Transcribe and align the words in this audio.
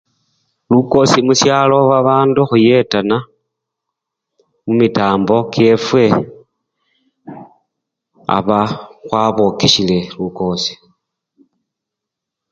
Lukosi 0.71 1.19
musyalo 1.27 1.75
babandu 1.91 2.41
khuyetana 2.49 3.17
mumitambo 4.65 5.35
kyefwe 5.53 6.03
aba 8.37 8.59
khwokesyele 9.35 9.97
lukosi. 10.17 10.73